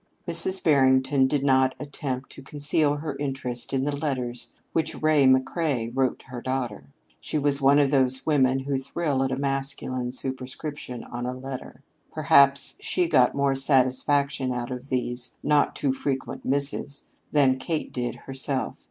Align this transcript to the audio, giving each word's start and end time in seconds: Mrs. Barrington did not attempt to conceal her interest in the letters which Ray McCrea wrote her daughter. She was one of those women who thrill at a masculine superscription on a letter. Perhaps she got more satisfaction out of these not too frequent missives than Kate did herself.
Mrs. 0.27 0.63
Barrington 0.63 1.27
did 1.27 1.43
not 1.43 1.75
attempt 1.79 2.31
to 2.31 2.41
conceal 2.41 2.95
her 2.95 3.15
interest 3.19 3.71
in 3.71 3.83
the 3.83 3.95
letters 3.95 4.49
which 4.73 4.99
Ray 4.99 5.25
McCrea 5.25 5.91
wrote 5.93 6.23
her 6.23 6.41
daughter. 6.41 6.85
She 7.19 7.37
was 7.37 7.61
one 7.61 7.77
of 7.77 7.91
those 7.91 8.25
women 8.25 8.61
who 8.61 8.77
thrill 8.77 9.21
at 9.21 9.31
a 9.31 9.35
masculine 9.37 10.11
superscription 10.11 11.03
on 11.03 11.27
a 11.27 11.37
letter. 11.37 11.83
Perhaps 12.11 12.77
she 12.79 13.07
got 13.07 13.35
more 13.35 13.53
satisfaction 13.53 14.51
out 14.51 14.71
of 14.71 14.87
these 14.89 15.37
not 15.43 15.75
too 15.75 15.93
frequent 15.93 16.45
missives 16.45 17.03
than 17.31 17.59
Kate 17.59 17.93
did 17.93 18.15
herself. 18.25 18.79